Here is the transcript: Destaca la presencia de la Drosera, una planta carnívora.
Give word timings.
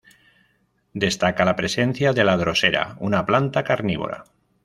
Destaca 1.03 1.45
la 1.45 1.55
presencia 1.59 2.11
de 2.13 2.25
la 2.29 2.35
Drosera, 2.43 2.83
una 3.11 3.23
planta 3.27 3.65
carnívora. 3.71 4.23